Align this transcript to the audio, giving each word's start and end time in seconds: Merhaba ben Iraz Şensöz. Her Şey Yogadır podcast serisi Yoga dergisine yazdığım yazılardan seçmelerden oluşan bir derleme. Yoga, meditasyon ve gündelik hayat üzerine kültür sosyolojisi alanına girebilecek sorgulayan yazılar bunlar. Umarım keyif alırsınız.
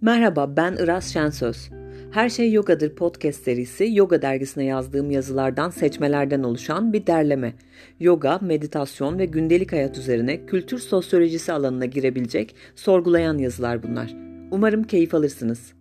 Merhaba 0.00 0.56
ben 0.56 0.76
Iraz 0.78 1.12
Şensöz. 1.12 1.70
Her 2.10 2.28
Şey 2.28 2.52
Yogadır 2.52 2.94
podcast 2.94 3.42
serisi 3.42 3.88
Yoga 3.92 4.22
dergisine 4.22 4.64
yazdığım 4.64 5.10
yazılardan 5.10 5.70
seçmelerden 5.70 6.42
oluşan 6.42 6.92
bir 6.92 7.06
derleme. 7.06 7.54
Yoga, 8.00 8.38
meditasyon 8.42 9.18
ve 9.18 9.24
gündelik 9.24 9.72
hayat 9.72 9.98
üzerine 9.98 10.46
kültür 10.46 10.78
sosyolojisi 10.78 11.52
alanına 11.52 11.84
girebilecek 11.84 12.54
sorgulayan 12.74 13.38
yazılar 13.38 13.82
bunlar. 13.82 14.14
Umarım 14.50 14.84
keyif 14.84 15.14
alırsınız. 15.14 15.75